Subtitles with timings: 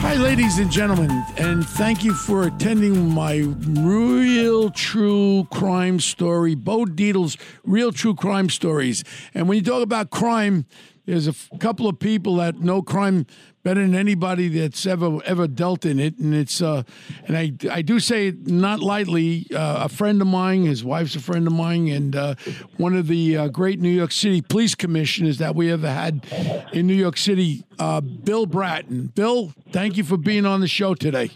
[0.00, 3.38] Hi, ladies and gentlemen, and thank you for attending my
[3.82, 9.02] real true crime story, Bo Dietl's real true crime stories.
[9.34, 10.66] And when you talk about crime,
[11.04, 13.26] there's a f- couple of people that know crime
[13.62, 16.82] better than anybody that's ever ever dealt in it, and it's uh,
[17.26, 19.46] and I I do say it not lightly.
[19.54, 22.34] Uh, a friend of mine, his wife's a friend of mine, and uh,
[22.76, 26.26] one of the uh, great New York City police commissioners that we ever had
[26.72, 29.12] in New York City, uh, Bill Bratton.
[29.14, 31.30] Bill, thank you for being on the show today.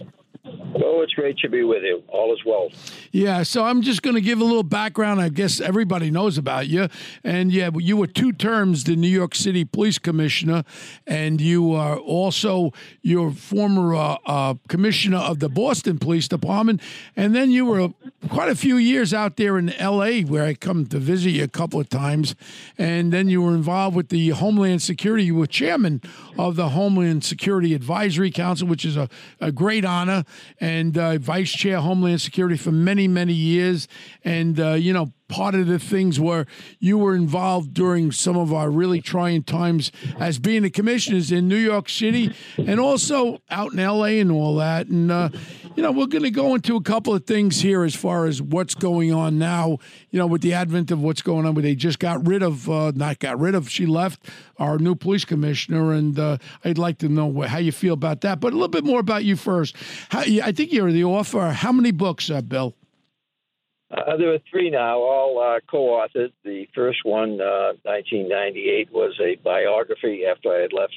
[1.02, 2.02] It's great to be with you.
[2.08, 2.70] All is well.
[3.10, 5.20] Yeah, so I'm just going to give a little background.
[5.20, 6.88] I guess everybody knows about you.
[7.24, 10.64] And yeah, you were two terms the New York City Police Commissioner,
[11.06, 12.72] and you are also
[13.02, 16.80] your former uh, uh, commissioner of the Boston Police Department.
[17.16, 17.88] And then you were
[18.28, 21.48] quite a few years out there in L.A., where I come to visit you a
[21.48, 22.34] couple of times.
[22.78, 25.24] And then you were involved with the Homeland Security.
[25.24, 26.00] You were chairman
[26.38, 29.08] of the Homeland Security Advisory Council, which is a,
[29.40, 30.24] a great honor
[30.60, 33.88] and uh, vice chair Homeland Security for many, many years.
[34.24, 36.44] And, uh, you know, part of the things where
[36.78, 41.48] you were involved during some of our really trying times as being the commissioners in
[41.48, 44.88] New York City and also out in LA and all that.
[44.88, 45.30] And, uh,
[45.74, 48.42] you know, we're going to go into a couple of things here as far as
[48.42, 49.78] what's going on now,
[50.10, 51.54] you know, with the advent of what's going on.
[51.54, 54.94] Where they just got rid of, uh, not got rid of, she left our new
[54.94, 55.92] police commissioner.
[55.92, 58.38] And uh, I'd like to know how you feel about that.
[58.38, 59.76] But a little bit more about you first.
[60.10, 61.52] How, I think you're the author.
[61.52, 62.74] How many books, uh, Bill?
[63.92, 66.32] Uh, there are three now, all uh, co-authored.
[66.44, 70.94] The first one, uh, 1998, was a biography after I had left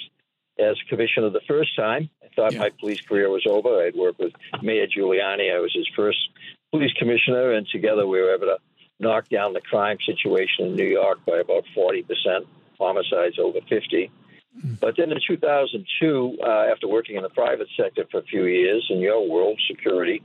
[0.58, 2.10] as commissioner the first time.
[2.24, 2.60] I thought Yeah.
[2.60, 3.84] my police career was over.
[3.84, 5.54] I'd worked with Mayor Giuliani.
[5.54, 6.20] I was his first
[6.72, 8.60] police commissioner, and together we were able to
[9.00, 12.46] knock down the crime situation in New York by about 40%,
[12.80, 14.10] homicides over 50.
[14.80, 18.86] But then in 2002, uh, after working in the private sector for a few years
[18.90, 20.24] in your world, security,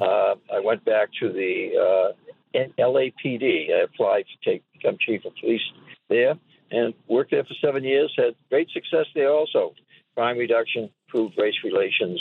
[0.00, 2.14] uh, I went back to the
[2.54, 3.72] uh, LAPD.
[3.72, 5.62] I applied to take become chief of police
[6.08, 6.34] there
[6.70, 8.12] and worked there for seven years.
[8.16, 9.74] Had great success there also.
[10.14, 12.20] Crime reduction, improved race relations.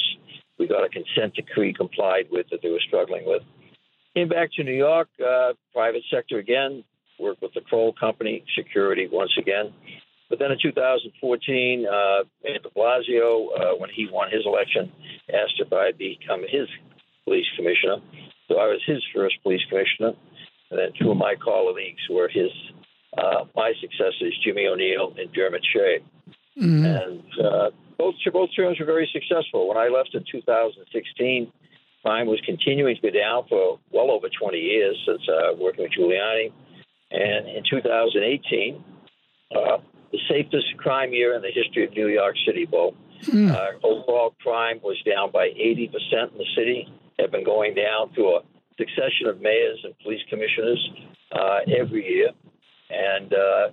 [0.57, 3.43] We got a consent decree complied with that they were struggling with.
[4.15, 6.83] Came back to New York, uh, private sector again.
[7.19, 9.73] Worked with the Kroll Company, security once again.
[10.29, 14.91] But then in 2014, uh, Mayor de Blasio, uh, when he won his election,
[15.33, 16.67] asked if I'd become his
[17.25, 17.97] police commissioner.
[18.47, 20.13] So I was his first police commissioner.
[20.69, 22.51] And then two of my colleagues were his,
[23.17, 25.99] uh, my successors, Jimmy O'Neill and Dermot Shea.
[26.99, 29.67] And uh, both, both terms were very successful.
[29.67, 31.51] When I left in 2016,
[32.03, 35.91] crime was continuing to go down for well over 20 years since uh, working with
[35.97, 36.51] Giuliani.
[37.11, 38.83] And in 2018,
[39.55, 39.77] uh,
[40.11, 42.95] the safest crime year in the history of New York City, Bo.
[43.51, 45.91] Uh, overall crime was down by 80%
[46.31, 46.87] in the city,
[47.19, 48.41] had been going down through a
[48.77, 50.79] succession of mayors and police commissioners
[51.33, 52.29] uh, every year.
[52.89, 53.69] And uh,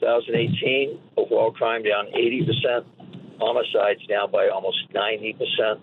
[0.00, 2.84] 2018, overall crime down 80%,
[3.40, 5.80] homicides down by almost 90%.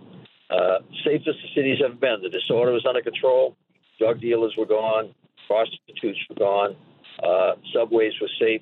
[0.50, 2.22] Uh, safest the city's ever been.
[2.22, 3.56] The disorder was under control.
[4.00, 5.14] Drug dealers were gone.
[5.48, 6.76] Prostitutes were gone.
[7.22, 8.62] Uh, subways were safe.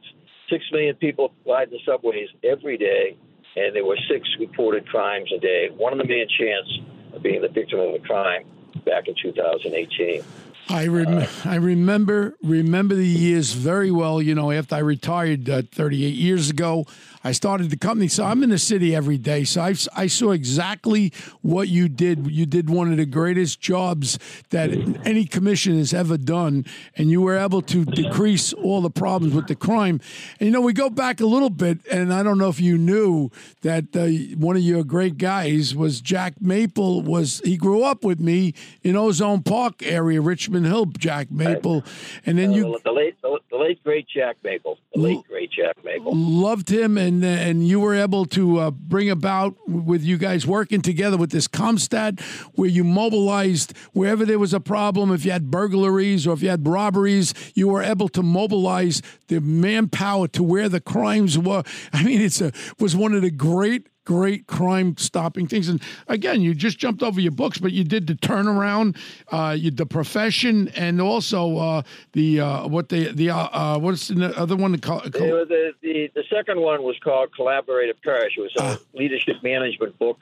[0.54, 3.18] Six million people ride the subways every day,
[3.56, 5.70] and there were six reported crimes a day.
[5.76, 6.70] One in a million chance
[7.16, 8.46] of being the victim of a crime
[8.84, 10.24] back in 2018.
[10.70, 14.22] I rem- I remember remember the years very well.
[14.22, 16.86] You know, after I retired uh, 38 years ago,
[17.24, 18.08] I started the company.
[18.10, 19.46] So I'm in the city every day.
[19.46, 22.30] So I, I saw exactly what you did.
[22.30, 24.20] You did one of the greatest jobs
[24.50, 24.72] that
[25.06, 26.66] any commission has ever done,
[26.98, 30.02] and you were able to decrease all the problems with the crime.
[30.40, 32.78] And you know, we go back a little bit, and I don't know if you
[32.78, 33.32] knew
[33.62, 37.02] that uh, one of your great guys was Jack Maple.
[37.02, 41.84] Was he grew up with me in Ozone Park area, Richmond Hill, Jack Maple,
[42.26, 45.52] and then you Uh, the late, the, the late great Jack Maple, the late great
[45.52, 46.16] Jack Maple.
[46.16, 50.82] loved him, and and you were able to uh, bring about with you guys working
[50.82, 52.22] together with this CompStat,
[52.56, 55.12] where you mobilized wherever there was a problem.
[55.12, 59.40] If you had burglaries or if you had robberies, you were able to mobilize the
[59.42, 61.64] manpower to where the crimes were.
[61.92, 65.70] I mean, it's a was one of the great great crime stopping things.
[65.70, 68.98] And again, you just jumped over your books, but you did the turnaround,
[69.32, 71.82] uh, you, the profession, and also uh,
[72.14, 75.04] the uh, what the the uh, uh, what's the other one called?
[75.06, 78.34] Was the, the the second one was called Collaborate or Perish.
[78.38, 80.20] It was a leadership management book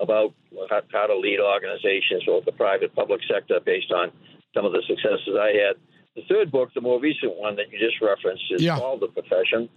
[0.00, 0.34] about
[0.68, 4.10] how, how to lead organizations, both the private public sector, based on
[4.54, 5.76] some of the successes I had.
[6.16, 8.76] The third book, the more recent one that you just referenced, is Yeah.
[8.78, 9.68] called The Profession,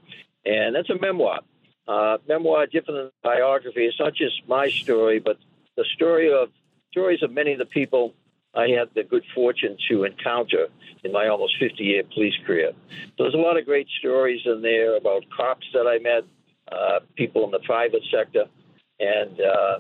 [0.46, 1.40] and that's a memoir.
[1.88, 3.86] Uh, memoir, different than biography.
[3.86, 5.38] It's not just my story, but
[5.78, 6.50] the story of
[6.92, 8.14] stories of many of the people
[8.56, 10.68] I had the good fortune to encounter
[11.04, 12.72] in my almost 50 year police career.
[13.18, 16.24] So there's a lot of great stories in there about cops that I met,
[16.72, 18.46] uh, people in the private sector,
[19.00, 19.80] and uh,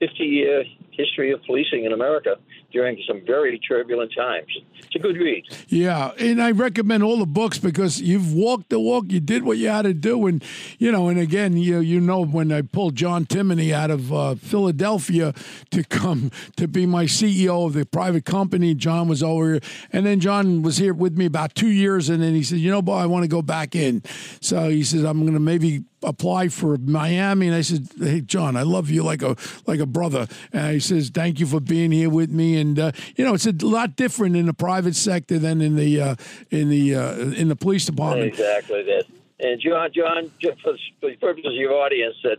[0.00, 2.36] 50 year history of policing in America
[2.72, 4.48] during some very turbulent times.
[4.78, 5.44] It's a good read.
[5.68, 9.06] Yeah, and I recommend all the books because you've walked the walk.
[9.08, 10.44] You did what you had to do, and
[10.78, 11.08] you know.
[11.08, 15.34] And again, you you know when I pulled John Timoney out of uh, Philadelphia
[15.70, 19.60] to come to be my CEO of the private company, John was over here,
[19.92, 22.70] and then John was here with me about two years, and then he said, "You
[22.70, 24.02] know, boy, I want to go back in."
[24.40, 28.56] So he says, "I'm going to maybe." apply for Miami and I said hey John
[28.56, 29.34] I love you like a
[29.66, 32.92] like a brother and he says thank you for being here with me and uh,
[33.16, 36.14] you know it's a lot different in the private sector than in the uh,
[36.50, 39.04] in the uh, in the police department Exactly that.
[39.38, 40.30] And John, John,
[40.62, 42.38] for the- for the purpose of your audience, that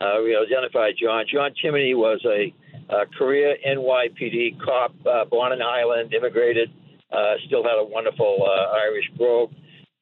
[0.00, 1.24] uh, we identify John.
[1.30, 2.54] John Timoney was a,
[2.90, 6.70] uh career NYPD cop, uh, born in Ireland, immigrated,
[7.12, 9.52] uh, still had a wonderful uh, Irish brogue.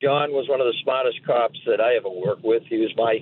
[0.03, 2.63] John was one of the smartest cops that I ever worked with.
[2.69, 3.19] He was my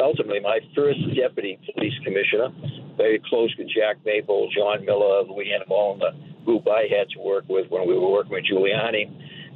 [0.00, 2.48] ultimately my first deputy police commissioner.
[2.96, 7.44] Very close with Jack Maple, John Miller, Louis Anemone, the group I had to work
[7.48, 9.10] with when we were working with Giuliani.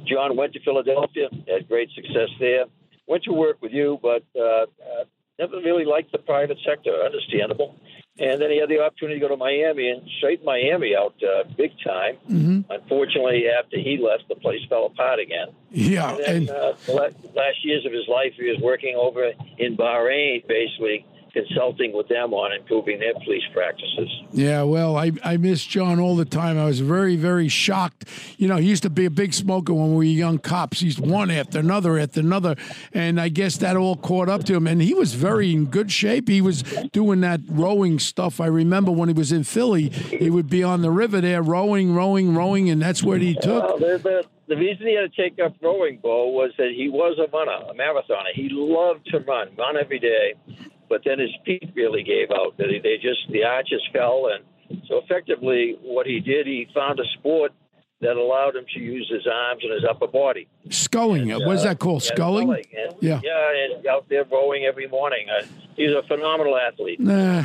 [0.07, 2.65] John went to Philadelphia, had great success there.
[3.07, 5.05] Went to work with you, but uh, uh,
[5.41, 6.91] never really liked the private sector.
[7.03, 7.75] Understandable.
[8.19, 11.43] And then he had the opportunity to go to Miami and straighten Miami out uh,
[11.57, 12.17] big time.
[12.69, 15.47] Unfortunately, after he left, the place fell apart again.
[15.71, 19.77] yeah And and uh, the last years of his life, he was working over in
[19.77, 24.09] Bahrain, basically consulting with them on improving their police practices.
[24.31, 26.57] Yeah, well, I, I miss John all the time.
[26.57, 28.05] I was very, very shocked.
[28.37, 30.79] You know, he used to be a big smoker when we were young cops.
[30.79, 32.55] He's one after another after another.
[32.93, 34.67] And I guess that all caught up to him.
[34.67, 36.27] And he was very in good shape.
[36.27, 38.39] He was doing that rowing stuff.
[38.39, 41.93] I remember when he was in Philly, he would be on the river there rowing,
[41.93, 42.69] rowing, rowing.
[42.69, 43.63] And that's what he took.
[43.63, 46.89] Well, the, the, the reason he had to take up rowing, Bo, was that he
[46.89, 48.33] was a runner, a marathoner.
[48.33, 50.33] He loved to run, run every day.
[50.91, 52.57] But then his feet really gave out.
[52.57, 57.53] They just the arches fell, and so effectively, what he did, he found a sport
[58.01, 60.47] that allowed him to use his arms and his upper body.
[60.69, 61.29] Sculling.
[61.29, 62.03] what is that called?
[62.03, 62.49] Sculling?
[62.51, 63.21] And, Yeah.
[63.23, 65.27] yeah, and out there rowing every morning.
[65.29, 65.45] Uh,
[65.75, 66.99] he's a phenomenal athlete.
[66.99, 67.43] Nah,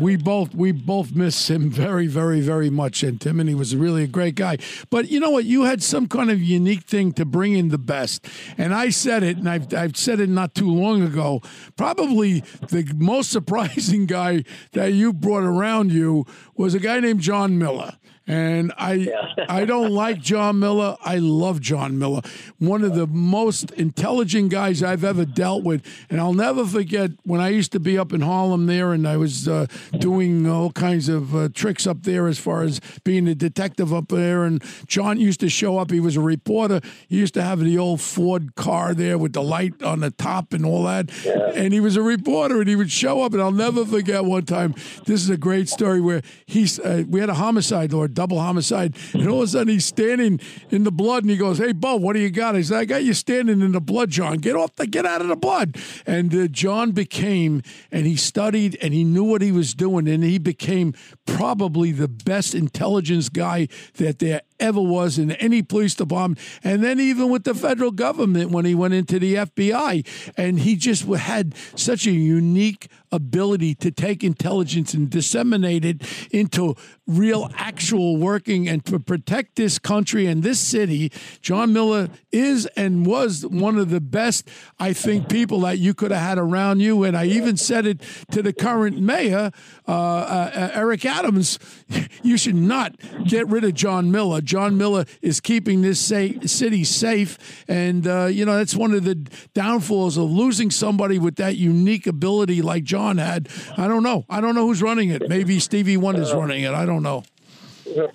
[0.00, 4.04] we both we both miss him very very very much, Tim, and Timoney was really
[4.04, 4.58] a great guy.
[4.90, 5.44] But you know what?
[5.44, 8.24] You had some kind of unique thing to bring in the best,
[8.56, 11.42] and I said it, and I've I've said it not too long ago.
[11.76, 16.24] Probably the most surprising guy that you brought around you
[16.56, 17.97] was a guy named John Miller.
[18.28, 19.08] And I
[19.48, 20.96] I don't like John Miller.
[21.02, 22.20] I love John Miller.
[22.58, 25.84] One of the most intelligent guys I've ever dealt with.
[26.10, 29.16] And I'll never forget when I used to be up in Harlem there and I
[29.16, 29.66] was uh,
[29.98, 34.08] doing all kinds of uh, tricks up there as far as being a detective up
[34.08, 34.44] there.
[34.44, 35.90] And John used to show up.
[35.90, 36.80] He was a reporter.
[37.08, 40.52] He used to have the old Ford car there with the light on the top
[40.52, 41.10] and all that.
[41.24, 41.52] Yeah.
[41.54, 43.32] And he was a reporter and he would show up.
[43.32, 44.74] And I'll never forget one time.
[45.06, 48.96] This is a great story where he's, uh, we had a homicide or double homicide.
[49.14, 51.94] And all of a sudden he's standing in the blood and he goes, Hey, Bo,
[51.94, 52.56] what do you got?
[52.56, 54.38] I said, I got you standing in the blood, John.
[54.38, 55.76] Get off the, get out of the blood.
[56.04, 60.08] And uh, John became, and he studied and he knew what he was doing.
[60.08, 60.94] And he became
[61.26, 66.38] probably the best intelligence guy that there ever was in any police department.
[66.62, 70.06] And then even with the federal government when he went into the FBI.
[70.36, 76.74] And he just had such a unique ability to take intelligence and disseminate it into
[77.06, 81.10] real actual working and to protect this country and this city.
[81.40, 84.48] John Miller is and was one of the best,
[84.78, 87.04] I think, people that you could have had around you.
[87.04, 89.50] And I even said it to the current mayor,
[89.86, 91.58] uh, uh, Eric Adams,
[92.22, 94.40] you should not get rid of John Miller.
[94.48, 97.64] John Miller is keeping this sa- city safe.
[97.68, 99.14] And, uh, you know, that's one of the
[99.52, 103.48] downfalls of losing somebody with that unique ability like John had.
[103.76, 104.24] I don't know.
[104.30, 105.28] I don't know who's running it.
[105.28, 106.72] Maybe Stevie Wonder's running it.
[106.72, 107.24] I don't know.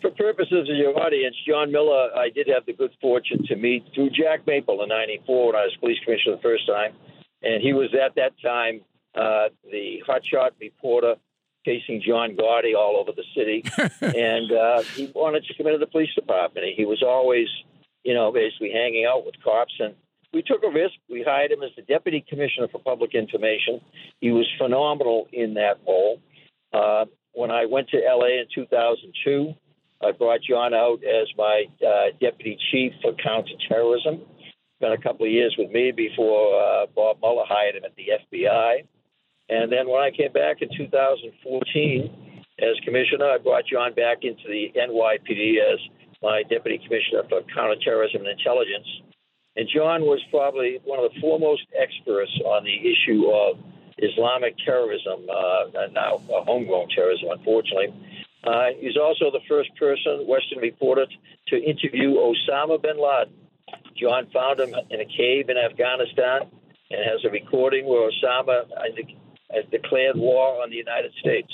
[0.01, 3.83] For purposes of your audience, John Miller, I did have the good fortune to meet
[3.93, 6.93] through Jack Maple in '94 when I was police commissioner the first time,
[7.41, 8.81] and he was at that time
[9.15, 11.15] uh, the hotshot reporter
[11.65, 13.63] chasing John Gotti all over the city,
[14.01, 16.67] and uh, he wanted to come into the police department.
[16.75, 17.47] He was always,
[18.03, 19.95] you know, basically hanging out with cops, and
[20.33, 20.95] we took a risk.
[21.09, 23.81] We hired him as the deputy commissioner for public information.
[24.19, 26.19] He was phenomenal in that role.
[26.73, 29.53] Uh, when I went to LA in 2002,
[30.03, 34.21] I brought John out as my uh, deputy chief for counterterrorism.
[34.79, 38.07] Spent a couple of years with me before uh, Bob Mueller hired him at the
[38.31, 38.85] FBI.
[39.49, 44.47] And then when I came back in 2014 as commissioner, I brought John back into
[44.47, 45.79] the NYPD as
[46.21, 48.87] my deputy commissioner for counterterrorism and intelligence.
[49.55, 53.59] And John was probably one of the foremost experts on the issue of
[53.97, 57.93] Islamic terrorism, uh, now uh, homegrown terrorism, unfortunately.
[58.43, 61.05] Uh, he's also the first person, Western reporter,
[61.47, 63.33] to interview Osama bin Laden.
[63.95, 66.49] John found him in a cave in Afghanistan
[66.89, 68.65] and has a recording where Osama
[69.53, 71.51] has declared war on the United States.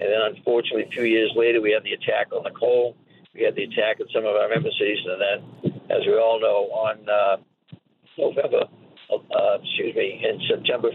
[0.00, 2.96] And then, unfortunately, a few years later, we had the attack on the Cole.
[3.34, 6.70] We had the attack at some of our embassies, and then, as we all know,
[6.72, 7.36] on uh,
[8.16, 8.64] November,
[9.12, 10.90] uh, excuse me, in September,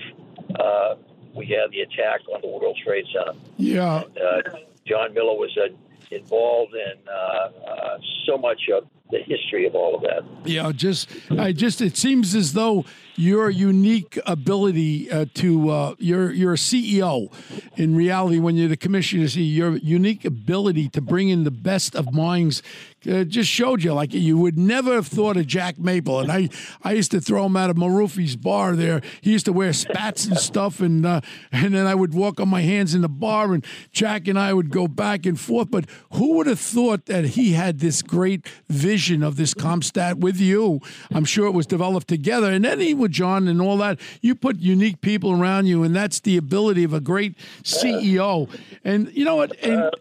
[0.60, 0.96] uh,
[1.36, 3.38] we had the attack on the World Trade Center.
[3.58, 4.04] Yeah.
[4.04, 5.74] And, uh, John Miller was uh,
[6.12, 10.24] involved in uh, uh, so much of the history of all of that.
[10.44, 12.84] Yeah, just I just it seems as though
[13.16, 17.32] your unique ability uh, to uh, you're you're a CEO.
[17.78, 21.96] In reality, when you're the commissioner, see your unique ability to bring in the best
[21.96, 22.62] of minds
[23.10, 26.20] uh, just showed you like you would never have thought of Jack Maple.
[26.20, 26.50] And I
[26.84, 29.02] I used to throw him out of Marufi's bar there.
[29.22, 32.50] He used to wear spats and stuff, and uh, and then I would walk on
[32.50, 35.70] my hands in the bar, and Jack and I would go back and forth.
[35.72, 40.40] But who would have thought that he had this great vision of this CompStat with
[40.40, 40.80] you?
[41.12, 44.00] I'm sure it was developed together, and then he with John and all that.
[44.22, 48.50] You put unique people around you, and that's the ability of a great CEO.
[48.84, 49.58] And you know what?
[49.64, 49.92] And,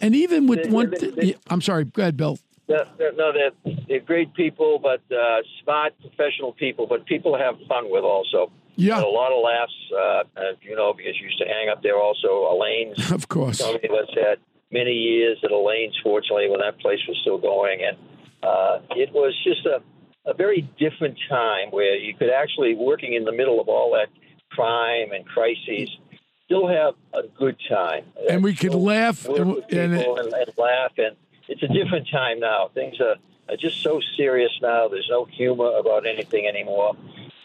[0.00, 1.84] and even with one, th- I'm sorry.
[1.84, 2.38] Go ahead, Bill.
[2.68, 7.56] No, no they're, they're great people, but uh, smart, professional people, but people to have
[7.66, 8.52] fun with also.
[8.76, 9.00] Yeah.
[9.00, 12.46] A lot of laughs, uh, you know, because you used to hang up there also.
[12.52, 13.10] Elaine's.
[13.18, 13.58] Of course.
[13.58, 14.38] So many of us had
[14.70, 17.80] many years at Elaine's, fortunately, when that place was still going.
[17.82, 17.96] And
[18.42, 19.82] uh, it was just a,
[20.30, 24.08] a very different time where you could actually, working in the middle of all that
[24.50, 25.90] crime and crises,
[26.48, 28.04] still have a good time.
[28.28, 30.92] And we could laugh and, and, and, and laugh.
[30.96, 31.14] And
[31.46, 32.70] it's a different time now.
[32.72, 33.16] Things are,
[33.50, 34.88] are just so serious now.
[34.88, 36.96] There's no humor about anything anymore.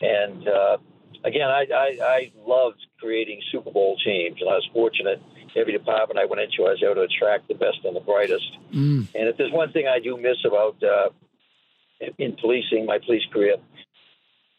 [0.01, 0.77] And uh,
[1.25, 5.21] again, I, I, I loved creating Super Bowl teams, and I was fortunate.
[5.55, 8.57] Every department I went into, I was able to attract the best and the brightest.
[8.73, 9.09] Mm.
[9.13, 11.09] And if there's one thing I do miss about uh,
[12.17, 13.57] in policing, my police career,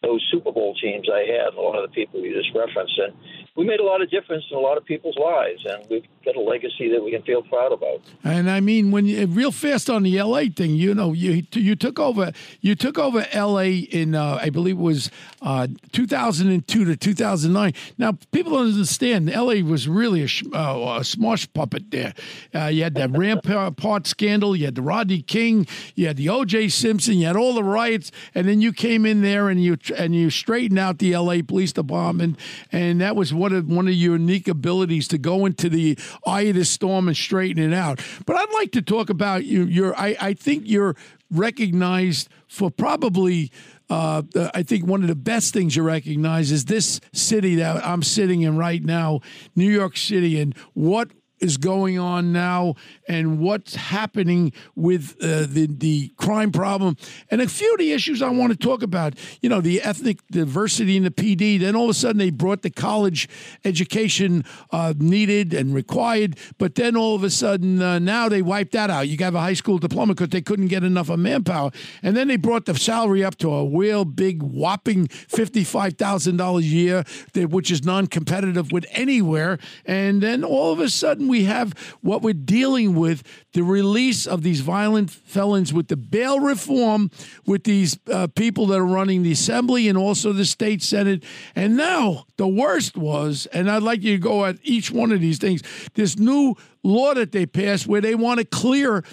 [0.05, 3.13] those Super Bowl teams I had, a lot of the people you just referenced, and
[3.55, 6.35] we made a lot of difference in a lot of people's lives, and we've got
[6.35, 8.01] a legacy that we can feel proud about.
[8.23, 10.49] And I mean, when you real fast on the L.A.
[10.49, 13.77] thing, you know, you you took over you took over L.A.
[13.77, 17.73] in uh, I believe it was uh, 2002 to 2009.
[17.97, 19.61] Now people don't understand L.A.
[19.61, 22.13] was really a, uh, a smosh puppet there.
[22.53, 26.69] Uh, you had that Rampart scandal, you had the Rodney King, you had the O.J.
[26.69, 30.15] Simpson, you had all the riots, and then you came in there and you and
[30.15, 31.43] you straightened out the L.A.
[31.43, 32.39] Police Department,
[32.71, 36.41] and that was one of one of your unique abilities to go into the eye
[36.41, 38.01] of the storm and straighten it out.
[38.25, 39.65] But I'd like to talk about you.
[39.65, 40.95] Your, I, I think you're
[41.31, 43.51] recognized for probably.
[43.87, 44.23] Uh,
[44.55, 48.41] I think one of the best things you recognize is this city that I'm sitting
[48.41, 49.19] in right now,
[49.55, 52.75] New York City, and what is going on now
[53.07, 56.95] and what's happening with uh, the the crime problem
[57.29, 59.13] and a few of the issues I want to talk about.
[59.41, 61.59] You know, the ethnic diversity in the PD.
[61.59, 63.27] Then all of a sudden they brought the college
[63.63, 68.71] education uh, needed and required, but then all of a sudden uh, now they wiped
[68.73, 69.07] that out.
[69.07, 72.27] You have a high school diploma because they couldn't get enough of manpower, and then
[72.27, 76.67] they brought the salary up to a real big whopping fifty five thousand dollars a
[76.67, 77.03] year,
[77.35, 79.57] which is non competitive with anywhere.
[79.85, 84.43] And then all of a sudden we have what we're dealing with the release of
[84.43, 87.11] these violent felons with the bail reform,
[87.45, 91.23] with these uh, people that are running the assembly and also the state senate.
[91.55, 95.21] And now the worst was, and I'd like you to go at each one of
[95.21, 95.61] these things,
[95.93, 99.03] this new law that they passed where they want to clear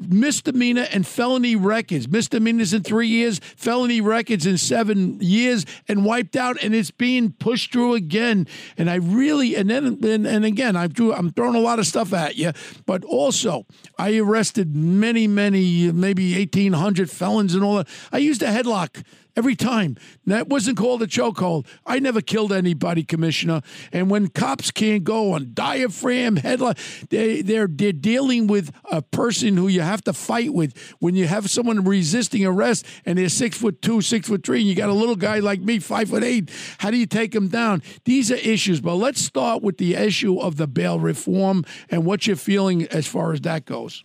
[0.00, 2.08] misdemeanor and felony records.
[2.08, 6.62] Misdemeanors in three years, felony records in seven years, and wiped out.
[6.62, 8.46] And it's being pushed through again.
[8.78, 11.86] And I really, and then, and, and again, I drew, I'm throwing a lot of
[11.86, 12.52] stuff at you,
[12.86, 13.66] but also
[13.98, 17.88] I arrested many, many, maybe 1,800 felons and all that.
[18.12, 19.04] I used a headlock
[19.36, 19.96] every time.
[20.26, 21.66] That wasn't called a chokehold.
[21.86, 23.62] I never killed anybody, Commissioner.
[23.92, 26.76] And when cops can't go on diaphragm, headline,
[27.08, 30.76] they, they're, they're dealing with a person who you have to fight with.
[30.98, 34.68] When you have someone resisting arrest and they're six foot two, six foot three, and
[34.68, 37.48] you got a little guy like me, five foot eight, how do you take them
[37.48, 37.82] down?
[38.04, 38.80] These are issues.
[38.80, 43.06] But let's start with the issue of the bail reform and what you're feeling as
[43.06, 44.04] far as that goes.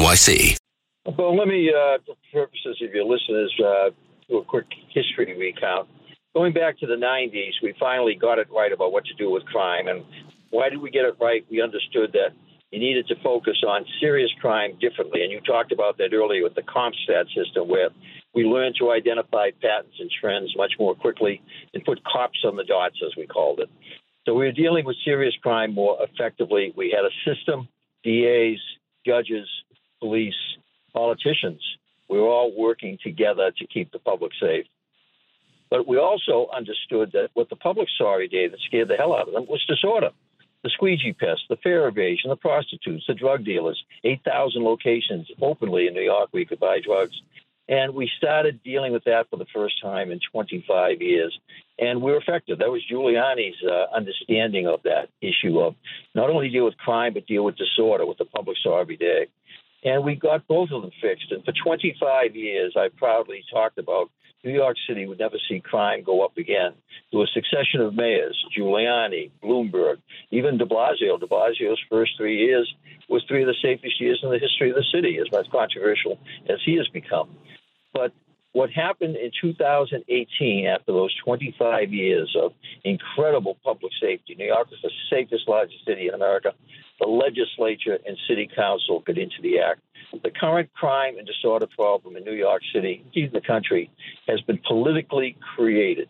[0.01, 0.57] NYC.
[1.05, 3.89] Well, let me, uh, for purposes of your listeners, uh,
[4.27, 5.87] do a quick history recount.
[6.33, 9.45] Going back to the 90s, we finally got it right about what to do with
[9.45, 9.87] crime.
[9.87, 10.03] And
[10.49, 11.45] why did we get it right?
[11.51, 12.33] We understood that
[12.71, 15.21] you needed to focus on serious crime differently.
[15.21, 17.89] And you talked about that earlier with the CompStat system, where
[18.33, 21.43] we learned to identify patterns and trends much more quickly
[21.75, 23.69] and put cops on the dots, as we called it.
[24.25, 26.73] So we were dealing with serious crime more effectively.
[26.75, 27.67] We had a system,
[28.03, 28.59] DAs,
[29.05, 29.47] judges,
[30.01, 30.35] police,
[30.93, 31.61] politicians.
[32.09, 34.65] We were all working together to keep the public safe.
[35.69, 39.15] But we also understood that what the public saw every day that scared the hell
[39.15, 40.09] out of them was disorder.
[40.63, 45.93] The squeegee pest, the fare evasion, the prostitutes, the drug dealers, 8,000 locations openly in
[45.93, 47.19] New York where you could buy drugs.
[47.69, 51.39] And we started dealing with that for the first time in 25 years.
[51.79, 52.59] And we were effective.
[52.59, 55.75] That was Giuliani's uh, understanding of that issue of
[56.13, 59.27] not only deal with crime, but deal with disorder, what the public saw every day.
[59.83, 61.31] And we got both of them fixed.
[61.31, 64.11] And for 25 years, I proudly talked about
[64.43, 66.73] New York City would never see crime go up again.
[67.11, 69.97] There was a succession of mayors, Giuliani, Bloomberg,
[70.31, 71.19] even de Blasio.
[71.19, 72.73] De Blasio's first three years
[73.07, 76.17] was three of the safest years in the history of the city, as much controversial
[76.49, 77.29] as he has become.
[77.93, 78.13] But
[78.53, 82.53] what happened in 2018, after those 25 years of
[82.83, 86.53] incredible public safety, New York is the safest, largest city in America.
[87.01, 89.81] The legislature and city council got into the act.
[90.23, 93.89] The current crime and disorder problem in New York City, indeed the country,
[94.27, 96.09] has been politically created.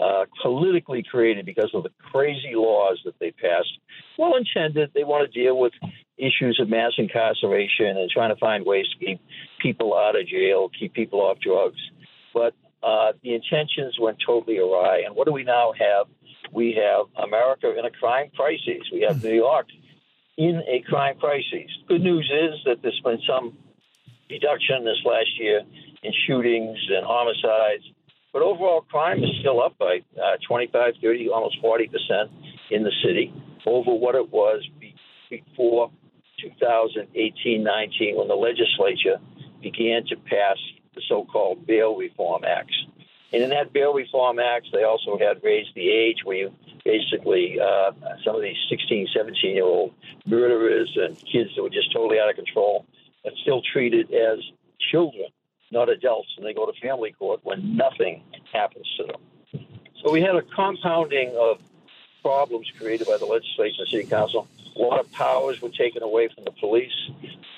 [0.00, 3.68] Uh, politically created because of the crazy laws that they passed.
[4.16, 5.74] Well intended, they want to deal with
[6.16, 9.20] issues of mass incarceration and trying to find ways to keep
[9.60, 11.80] people out of jail, keep people off drugs.
[12.32, 15.02] But uh, the intentions went totally awry.
[15.04, 16.06] And what do we now have?
[16.50, 18.82] We have America in a crime crisis.
[18.90, 19.66] We have New York
[20.40, 21.68] in a crime crisis.
[21.86, 23.58] Good news is that there's been some
[24.30, 25.60] reduction this last year
[26.02, 27.84] in shootings and homicides.
[28.32, 32.30] But overall, crime is still up by uh, 25, 30, almost 40%
[32.70, 33.34] in the city
[33.66, 34.66] over what it was
[35.28, 35.90] before
[36.40, 39.20] 2018 19 when the legislature
[39.60, 40.56] began to pass
[40.94, 42.86] the so called Bail Reform Acts.
[43.34, 47.58] And in that Bail Reform Act, they also had raised the age where you basically,
[47.60, 47.92] uh,
[48.24, 49.94] some of these 16, 17 year old
[50.26, 52.86] murderers and kids that were just totally out of control
[53.24, 54.38] are still treated as
[54.90, 55.26] children,
[55.70, 59.66] not adults, and they go to family court when nothing happens to them.
[60.02, 61.60] So we had a compounding of
[62.22, 64.48] problems created by the legislature and city council.
[64.80, 66.92] A lot of powers were taken away from the police.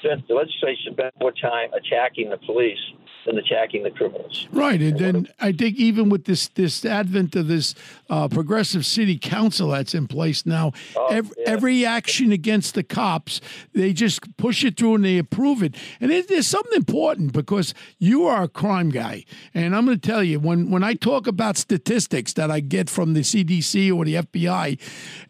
[0.03, 2.81] The legislature spent more time attacking the police
[3.25, 4.49] than attacking the criminals.
[4.51, 7.77] Right, and then I think even with this this advent of this
[8.11, 11.45] uh, progressive city council that's in place now, Oh, every, yeah.
[11.47, 13.41] every action against the cops,
[13.75, 15.77] they just push it through and they approve it.
[16.01, 20.09] And it, there's something important because you are a crime guy, and I'm going to
[20.09, 24.05] tell you when when I talk about statistics that I get from the CDC or
[24.05, 24.81] the FBI,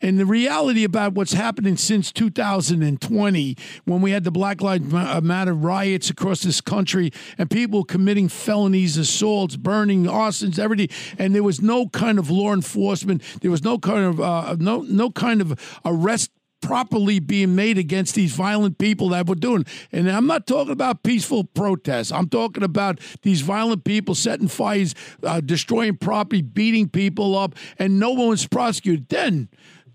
[0.00, 4.92] and the reality about what's happening since 2020 when we had the Black Lives
[5.22, 11.42] Matter riots across this country and people committing felonies, assaults, burning, arsons, everything, and there
[11.42, 13.22] was no kind of law enforcement.
[13.40, 16.30] There was no kind of uh, no no kind of arrest
[16.62, 19.66] properly being made against these violent people that were doing.
[19.90, 22.10] And I'm not talking about peaceful protests.
[22.10, 27.98] I'm talking about these violent people setting fires, uh, destroying property, beating people up, and
[27.98, 29.08] no one's prosecuted.
[29.08, 29.48] Then,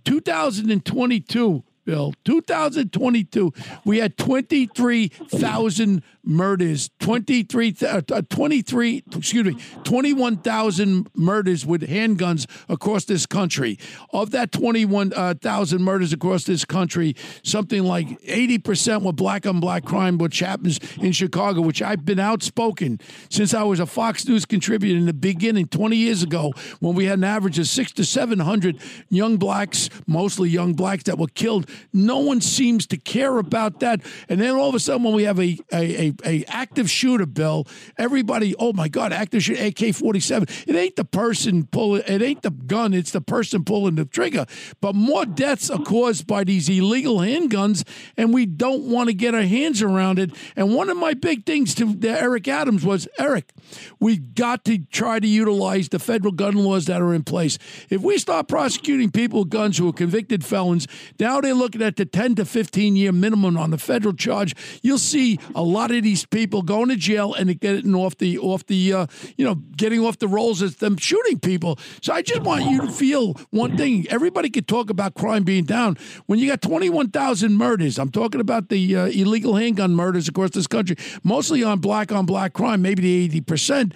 [0.05, 1.63] 2022.
[1.87, 3.53] Bill, 2022,
[3.85, 13.25] we had 23,000 murders, 23, uh, 23 excuse me, 21,000 murders with handguns across this
[13.25, 13.79] country.
[14.11, 20.17] Of that 21,000 murders across this country, something like 80% were black on black crime,
[20.17, 24.97] which happens in Chicago, which I've been outspoken since I was a Fox News contributor
[24.97, 28.79] in the beginning 20 years ago when we had an average of six to 700
[29.09, 31.69] young blacks, mostly young blacks, that were killed.
[31.93, 34.01] No one seems to care about that.
[34.29, 37.25] And then all of a sudden, when we have a, a, a, a active shooter
[37.25, 40.47] bill, everybody, oh my God, active shooter, AK 47.
[40.67, 44.45] It ain't the person pulling, it ain't the gun, it's the person pulling the trigger.
[44.81, 49.35] But more deaths are caused by these illegal handguns, and we don't want to get
[49.35, 50.31] our hands around it.
[50.55, 53.51] And one of my big things to Eric Adams was Eric,
[53.99, 57.57] we got to try to utilize the federal gun laws that are in place.
[57.89, 60.87] If we start prosecuting people with guns who are convicted felons,
[61.19, 64.55] now they're looking at the 10 to 15 year minimum on the federal charge.
[64.81, 68.65] You'll see a lot of these people going to jail and getting off the off
[68.67, 71.77] the uh, you know getting off the rolls as them shooting people.
[72.01, 74.07] So I just want you to feel one thing.
[74.09, 77.99] Everybody could talk about crime being down when you got 21,000 murders.
[77.99, 82.25] I'm talking about the uh, illegal handgun murders across this country, mostly on black on
[82.25, 83.93] black crime, maybe the 80 percent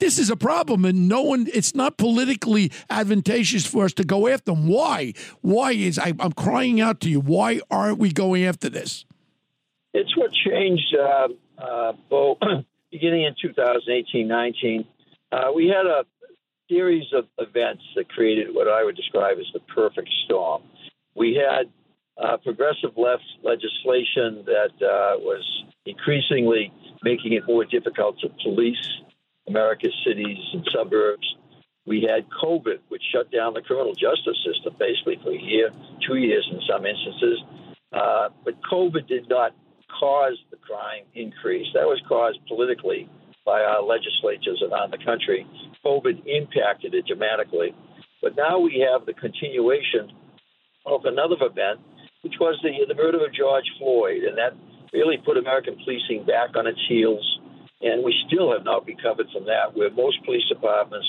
[0.00, 4.26] this is a problem and no one it's not politically advantageous for us to go
[4.26, 8.44] after them why why is I, am crying out to you why aren't we going
[8.44, 9.04] after this
[9.94, 12.38] it's what changed uh, uh, Bo,
[12.90, 14.86] beginning in 2018-19
[15.32, 16.04] uh, we had a
[16.68, 20.62] series of events that created what i would describe as the perfect storm
[21.14, 21.70] we had
[22.16, 29.00] uh, progressive left legislation that uh, was increasingly making it more difficult to police
[29.46, 31.36] America's cities and suburbs.
[31.86, 35.70] We had COVID, which shut down the criminal justice system basically for a year,
[36.06, 37.40] two years in some instances.
[37.92, 39.54] Uh, but COVID did not
[39.98, 41.66] cause the crime increase.
[41.74, 43.08] That was caused politically
[43.44, 45.46] by our legislatures around the country.
[45.84, 47.74] COVID impacted it dramatically.
[48.22, 50.10] But now we have the continuation
[50.86, 51.80] of another event,
[52.22, 54.56] which was the, the murder of George Floyd, and that
[54.92, 57.24] really put American policing back on its heels
[57.84, 61.06] and we still have not recovered from that, where most police departments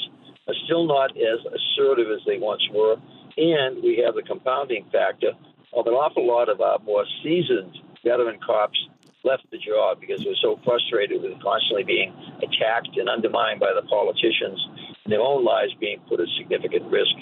[0.47, 2.97] are still not as assertive as they once were.
[3.37, 5.31] And we have the compounding factor
[5.73, 8.77] of an awful lot of our more seasoned veteran cops
[9.25, 12.13] left the job because they were so frustrated with constantly being
[12.45, 14.61] attacked and undermined by the politicians
[15.03, 17.17] and their own lives being put at significant risk.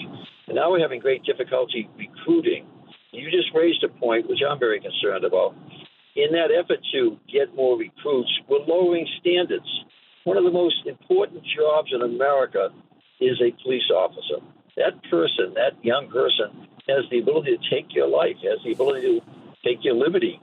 [0.46, 2.68] And now we're having great difficulty recruiting.
[3.10, 5.56] You just raised a point which I'm very concerned about
[6.14, 9.66] in that effort to get more recruits, we're lowering standards.
[10.22, 12.70] One of the most important jobs in America
[13.20, 14.38] is a police officer.
[14.76, 19.02] That person, that young person, has the ability to take your life, has the ability
[19.02, 19.20] to
[19.64, 20.40] take your liberty.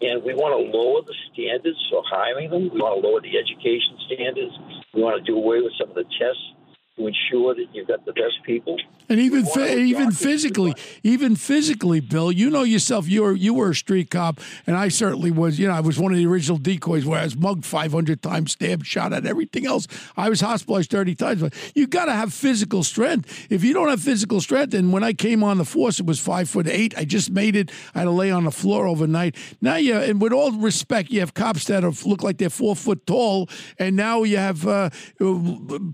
[0.00, 2.70] And we want to lower the standards for hiring them.
[2.72, 4.54] We want to lower the education standards.
[4.92, 6.53] We want to do away with some of the tests
[6.96, 8.78] to ensure that you've got the best people.
[9.08, 13.06] And even even physically, even physically, Bill, you know yourself.
[13.06, 15.58] You were you were a street cop, and I certainly was.
[15.58, 18.22] You know, I was one of the original decoys where I was mugged five hundred
[18.22, 19.86] times, stabbed, shot at, everything else.
[20.16, 21.42] I was hospitalized thirty times.
[21.42, 23.46] But you got to have physical strength.
[23.50, 26.18] If you don't have physical strength, and when I came on the force, it was
[26.18, 26.96] five foot eight.
[26.96, 27.70] I just made it.
[27.94, 29.36] I had to lay on the floor overnight.
[29.60, 32.74] Now you, and with all respect, you have cops that are, look like they're four
[32.74, 34.88] foot tall, and now you have uh,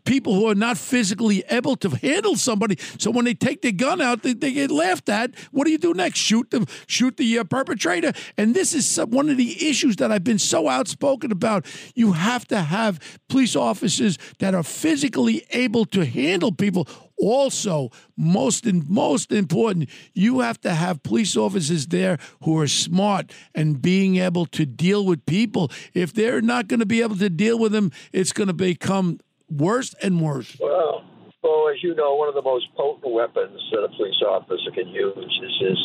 [0.04, 2.76] people who are not physically able to handle somebody.
[2.98, 5.38] So when they take their gun out, they, they get laughed at.
[5.52, 6.18] What do you do next?
[6.18, 8.12] Shoot the shoot the uh, perpetrator.
[8.36, 11.64] And this is some, one of the issues that I've been so outspoken about.
[11.94, 12.98] You have to have
[13.28, 16.88] police officers that are physically able to handle people
[17.20, 23.30] also most in, most important you have to have police officers there who are smart
[23.54, 27.28] and being able to deal with people if they're not going to be able to
[27.28, 29.18] deal with them it's going to become
[29.50, 30.56] worse and worse.
[30.60, 31.04] Well,
[31.42, 34.88] well, as you know, one of the most potent weapons that a police officer can
[34.88, 35.78] use is his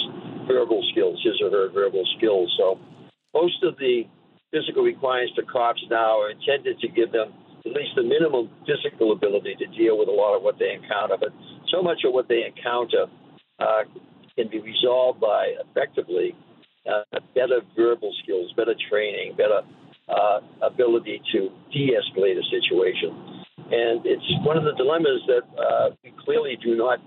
[0.47, 2.53] verbal skills, his or her verbal skills.
[2.57, 2.77] So
[3.33, 4.03] most of the
[4.51, 7.33] physical requirements for cops now are intended to give them
[7.65, 11.17] at least the minimum physical ability to deal with a lot of what they encounter.
[11.19, 11.33] But
[11.71, 13.07] so much of what they encounter
[13.59, 13.83] uh,
[14.37, 16.35] can be resolved by effectively
[16.85, 19.61] uh, better verbal skills, better training, better
[20.07, 23.34] uh, ability to de escalate a situation.
[23.71, 26.99] And it's one of the dilemmas that uh, we clearly do not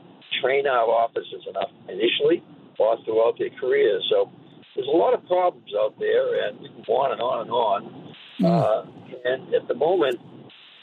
[0.42, 2.42] train our officers enough initially
[2.78, 4.04] or throughout their careers.
[4.10, 4.30] So
[4.74, 7.50] there's a lot of problems out there, and we can go on and on and
[7.50, 8.14] on.
[8.40, 8.46] Mm.
[8.46, 8.86] Uh,
[9.24, 10.20] and at the moment,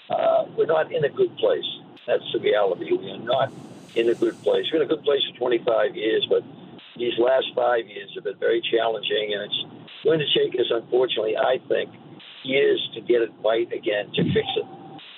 [0.09, 1.65] uh, we're not in a good place.
[2.07, 2.91] That's the reality.
[2.91, 3.51] We are not
[3.95, 4.65] in a good place.
[4.71, 6.43] We're in a good place for 25 years, but
[6.97, 9.65] these last five years have been very challenging, and it's
[10.03, 11.89] going to take us, unfortunately, I think,
[12.43, 14.65] years to get it right again to fix it.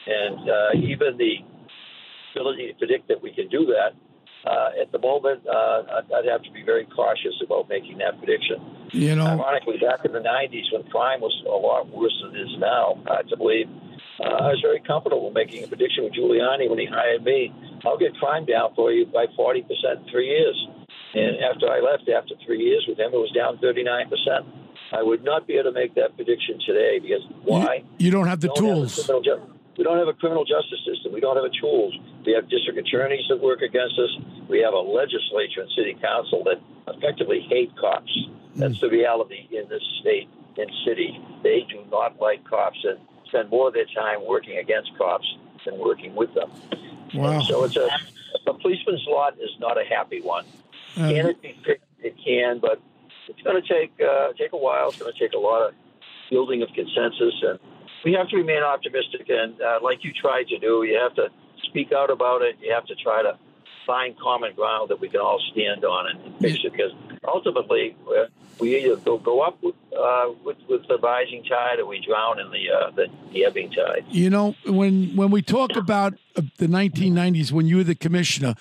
[0.08, 1.36] And uh, even the
[2.36, 3.94] ability to predict that we can do that,
[4.50, 8.18] uh, at the moment, uh, I'd- I'd have to be very cautious about making that
[8.20, 8.62] prediction.
[8.92, 12.42] You know, Ironically, back in the 90s when crime was a lot worse than it
[12.48, 13.68] is now, I have to believe,
[14.22, 17.52] uh, I was very comfortable making a prediction with Giuliani when he hired me.
[17.86, 20.58] I'll get crime down for you by 40% in three years.
[21.14, 24.46] And after I left, after three years with him, it was down 39%.
[24.94, 27.84] I would not be able to make that prediction today because why?
[27.98, 29.08] you don't have the don't tools.
[29.24, 29.42] ju-
[29.78, 31.14] we don't have a criminal justice system.
[31.14, 31.94] We don't have the tools.
[32.26, 34.10] We have district attorneys that work against us.
[34.50, 38.12] We have a legislature and city council that effectively hate cops.
[38.56, 41.20] That's the reality in this state and city.
[41.44, 45.28] They do not like cops and spend more of their time working against cops
[45.66, 46.52] than working with them.
[47.14, 47.42] Wow.
[47.42, 47.88] So it's a,
[48.48, 50.46] a policeman's lot is not a happy one.
[50.96, 51.84] Uh, Can it be fixed?
[52.00, 52.80] It can, but
[53.28, 54.90] it's going to take uh, take a while.
[54.90, 55.74] It's going to take a lot of
[56.30, 57.60] building of consensus, and
[58.08, 59.28] we have to remain optimistic.
[59.28, 61.28] And uh, like you tried to do, you have to
[61.64, 62.56] speak out about it.
[62.62, 63.38] You have to try to
[63.86, 66.72] find common ground that we can all stand on and, fix it.
[66.72, 66.94] Because
[67.28, 68.28] ultimately, uh,
[68.62, 72.40] we either go go up with, uh, with with the rising tide, or we drown
[72.40, 74.06] in the uh, the, the ebbing tide.
[74.10, 78.56] You know, when when we talk about uh, the 1990s, when you were the commissioner,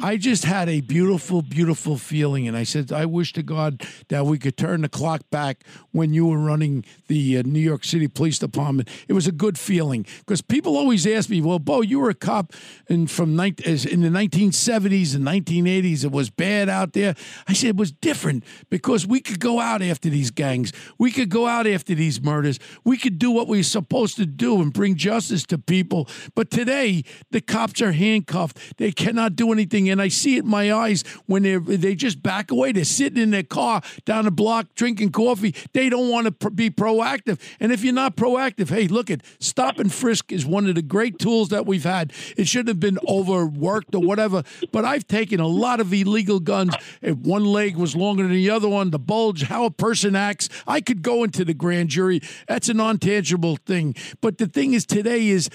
[0.00, 4.26] I just had a beautiful, beautiful feeling, and I said, I wish to God that
[4.26, 8.08] we could turn the clock back when you were running the uh, New York City
[8.08, 8.88] Police Department.
[9.08, 12.14] It was a good feeling because people always ask me, "Well, Bo, you were a
[12.14, 12.52] cop
[12.88, 16.04] in from in the 1970s and 1980s.
[16.04, 17.14] It was bad out there."
[17.48, 20.72] I said it was different because we could go out after these gangs.
[20.98, 22.58] We could go out after these murders.
[22.84, 26.08] We could do what we're supposed to do and bring justice to people.
[26.34, 28.78] But today, the cops are handcuffed.
[28.78, 29.81] They cannot do anything.
[29.90, 32.72] And I see it in my eyes when they they just back away.
[32.72, 35.54] They're sitting in their car down the block drinking coffee.
[35.72, 37.40] They don't want to pr- be proactive.
[37.60, 40.82] And if you're not proactive, hey, look at stop and frisk is one of the
[40.82, 42.12] great tools that we've had.
[42.36, 44.42] It shouldn't have been overworked or whatever.
[44.72, 46.74] But I've taken a lot of illegal guns.
[47.00, 50.48] If one leg was longer than the other one, the bulge, how a person acts.
[50.66, 52.20] I could go into the grand jury.
[52.48, 53.94] That's a non-tangible thing.
[54.20, 55.48] But the thing is today is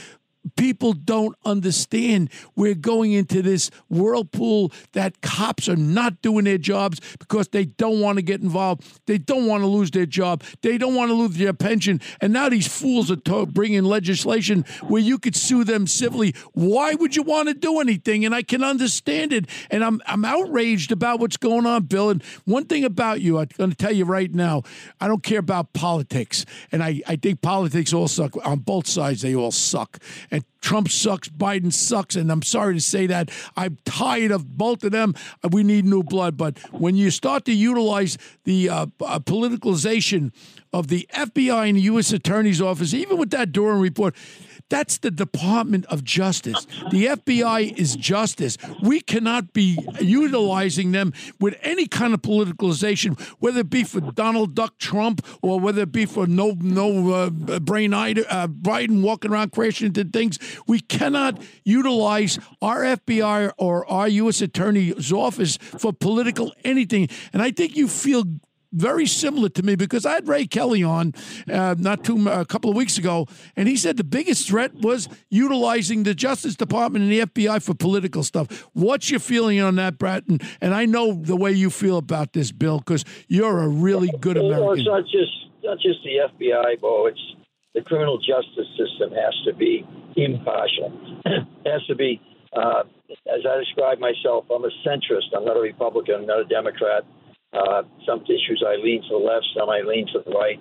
[0.55, 6.99] people don't understand we're going into this whirlpool that cops are not doing their jobs
[7.19, 8.83] because they don't want to get involved.
[9.05, 10.43] They don't want to lose their job.
[10.61, 12.01] They don't want to lose their pension.
[12.21, 16.33] And now these fools are bringing legislation where you could sue them civilly.
[16.53, 18.25] Why would you want to do anything?
[18.25, 19.45] And I can understand it.
[19.69, 22.09] And I'm I'm outraged about what's going on, Bill.
[22.09, 24.63] And one thing about you, I'm going to tell you right now,
[24.99, 26.45] I don't care about politics.
[26.71, 28.35] And I, I think politics all suck.
[28.45, 29.99] On both sides, they all suck.
[30.31, 33.29] And Trump sucks, Biden sucks, and I'm sorry to say that.
[33.55, 35.15] I'm tired of both of them.
[35.49, 36.37] We need new blood.
[36.37, 40.33] But when you start to utilize the uh, uh, politicalization
[40.73, 42.11] of the FBI and the U.S.
[42.11, 44.15] Attorney's Office, even with that Durham report,
[44.69, 46.65] that's the Department of Justice.
[46.91, 48.57] The FBI is justice.
[48.81, 54.55] We cannot be utilizing them with any kind of politicalization, whether it be for Donald
[54.55, 59.51] Duck Trump or whether it be for no no uh, brain uh, Biden walking around
[59.51, 60.37] crashing into things.
[60.67, 64.41] We cannot utilize our FBI or our U.S.
[64.41, 67.09] Attorney's Office for political anything.
[67.33, 68.23] And I think you feel
[68.71, 71.13] very similar to me because I had Ray Kelly on
[71.51, 75.07] uh, not too a couple of weeks ago, and he said the biggest threat was
[75.29, 78.67] utilizing the Justice Department and the FBI for political stuff.
[78.73, 80.39] What's your feeling on that, Bratton?
[80.61, 84.37] And I know the way you feel about this, Bill, because you're a really good
[84.37, 84.65] American.
[84.65, 87.07] Well, it's not just not just the FBI, Bo.
[87.07, 87.35] It's
[87.73, 90.91] the criminal justice system has to be impartial.
[91.25, 92.19] it has to be,
[92.53, 92.83] uh,
[93.27, 95.35] as I describe myself, I'm a centrist.
[95.35, 96.15] I'm not a Republican.
[96.15, 97.05] I'm not a Democrat.
[97.53, 100.59] Uh, some issues I lean to the left, some I lean to the right.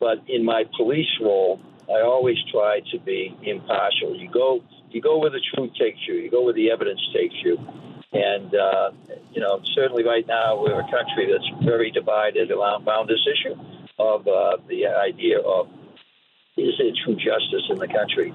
[0.00, 4.16] But in my police role, I always try to be impartial.
[4.16, 6.14] You go, you go where the truth takes you.
[6.14, 7.58] You go where the evidence takes you.
[8.12, 8.90] And uh,
[9.32, 13.56] you know, certainly right now we're a country that's very divided around, this issue
[13.98, 15.68] of uh, the idea of
[16.56, 18.32] is there true justice in the country?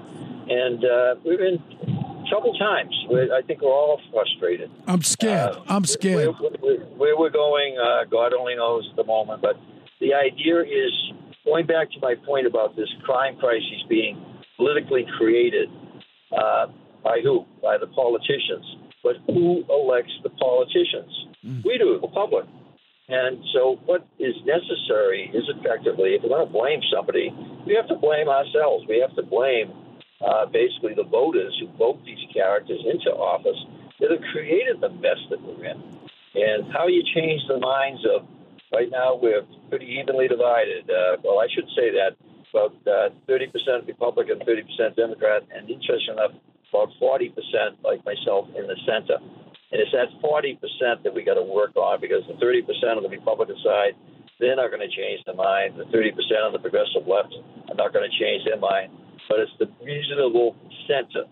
[0.50, 1.62] And uh, we're in
[2.30, 2.94] troubled times.
[3.10, 4.70] We're, I think we're all frustrated.
[4.86, 5.56] I'm scared.
[5.56, 6.34] Uh, I'm scared.
[6.38, 9.42] Where, where, where we're going, uh, God only knows at the moment.
[9.42, 9.56] But
[10.00, 10.92] the idea is
[11.44, 14.24] going back to my point about this crime crisis being
[14.56, 15.68] politically created
[16.32, 16.66] uh,
[17.02, 17.44] by who?
[17.62, 18.64] By the politicians.
[19.02, 21.26] But who elects the politicians?
[21.64, 22.44] We do, the public.
[23.08, 27.34] And so, what is necessary is effectively, if we're going to blame somebody,
[27.66, 28.84] we have to blame ourselves.
[28.88, 29.72] We have to blame
[30.20, 33.56] uh, basically the voters who vote these characters into office
[34.00, 35.82] that have created the mess that we're in.
[36.34, 38.26] And how you change the minds of
[38.72, 40.88] right now, we're pretty evenly divided.
[40.88, 42.16] Uh, well, I should say that
[42.50, 46.32] about uh, 30% Republican, 30% Democrat, and interesting enough,
[46.70, 47.34] about 40%
[47.82, 49.18] like myself in the center.
[49.72, 50.58] And it's that 40%
[51.04, 53.94] that we got to work on because the 30% on the Republican side,
[54.38, 55.78] they're not going to change their mind.
[55.78, 56.10] The 30%
[56.44, 57.34] on the progressive left
[57.68, 58.90] are not going to change their mind.
[59.30, 60.56] But it's the reasonable
[60.88, 61.24] center,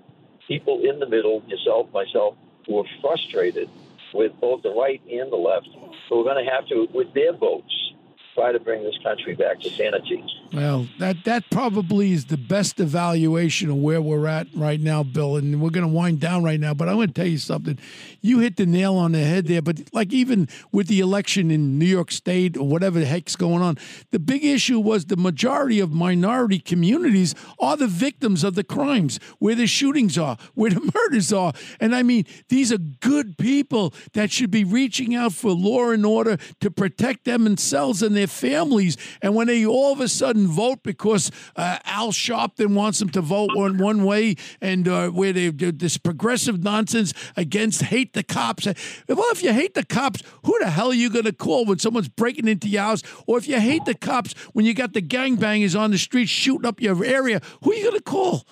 [0.46, 3.68] people in the middle, yourself, myself, who are frustrated
[4.14, 5.68] with both the right and the left,
[6.08, 7.92] who are going to have to, with their votes,
[8.37, 10.24] try to bring this country back to sanity.
[10.52, 15.37] Well, that that probably is the best evaluation of where we're at right now, Bill.
[15.37, 16.72] And we're going to wind down right now.
[16.72, 17.78] But I want to tell you something.
[18.22, 19.61] You hit the nail on the head there.
[19.61, 23.61] But like even with the election in New York State or whatever the heck's going
[23.61, 23.76] on,
[24.11, 29.20] the big issue was the majority of minority communities are the victims of the crimes,
[29.38, 31.52] where the shootings are, where the murders are.
[31.78, 36.06] And I mean, these are good people that should be reaching out for law and
[36.06, 38.96] order to protect them themselves and their families.
[39.20, 43.20] And when they all of a sudden vote because uh, Al Sharpton wants them to
[43.20, 48.22] vote one, one way and uh, where they do this progressive nonsense against hate the
[48.22, 48.66] cops.
[48.66, 51.79] Well, if you hate the cops, who the hell are you going to call when
[51.79, 53.03] someone's breaking into your house?
[53.27, 56.66] Or if you hate the cops when you got the gangbangers on the street shooting
[56.66, 58.46] up your area, who are you going to call?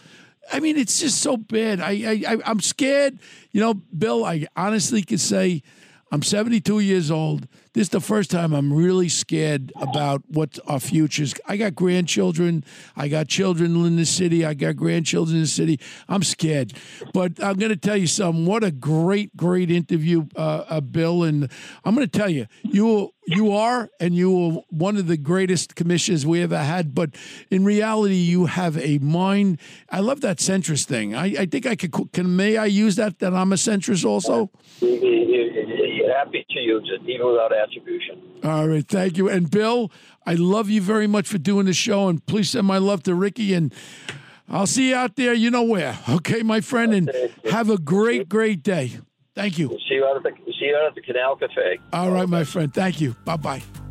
[0.53, 1.81] I mean, it's just so bad.
[1.81, 3.18] I, I, I'm scared.
[3.51, 5.62] You know, Bill, I honestly can say
[6.12, 7.49] I'm 72 years old.
[7.76, 11.34] This is the first time I'm really scared about what our futures.
[11.44, 12.64] I got grandchildren.
[12.96, 14.46] I got children in the city.
[14.46, 15.78] I got grandchildren in the city.
[16.08, 16.72] I'm scared,
[17.12, 18.46] but I'm going to tell you something.
[18.46, 21.22] What a great, great interview, uh, uh, Bill.
[21.22, 21.50] And
[21.84, 25.74] I'm going to tell you, you you are, and you are one of the greatest
[25.74, 26.94] commissioners we ever had.
[26.94, 27.10] But
[27.50, 29.58] in reality, you have a mind.
[29.90, 31.14] I love that centrist thing.
[31.14, 32.10] I, I think I could.
[32.14, 33.18] Can may I use that?
[33.18, 34.50] That I'm a centrist also.
[36.16, 38.22] Happy to use it, even without attribution.
[38.42, 39.29] All right, thank you.
[39.29, 39.90] And Bill,
[40.24, 43.14] I love you very much for doing the show, and please send my love to
[43.14, 43.72] Rikki and.
[44.48, 45.98] I'll see you out there, you know where.
[46.09, 47.11] Okay, my friend, and
[47.50, 48.92] have a great, great day.
[49.35, 49.68] Thank you.
[49.88, 51.79] See you out at the see you out at the Canal Cafe.
[51.92, 52.72] All right, my friend.
[52.72, 53.16] Thank you.
[53.24, 53.86] Bye bye.